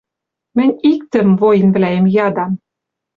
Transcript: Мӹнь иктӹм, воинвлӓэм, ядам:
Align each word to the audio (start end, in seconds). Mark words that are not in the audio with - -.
Мӹнь 0.55 0.75
иктӹм, 0.91 1.29
воинвлӓэм, 1.39 2.05
ядам: 2.25 2.51